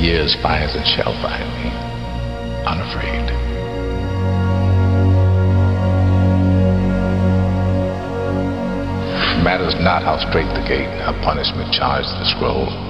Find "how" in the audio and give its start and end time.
10.02-10.18, 11.00-11.12